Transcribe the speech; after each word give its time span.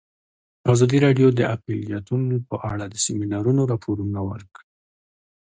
ازادي 0.73 0.97
راډیو 1.05 1.27
د 1.33 1.41
اقلیتونه 1.53 2.35
په 2.49 2.55
اړه 2.71 2.85
د 2.89 2.95
سیمینارونو 3.05 3.61
راپورونه 3.71 4.19
ورکړي. 4.29 4.69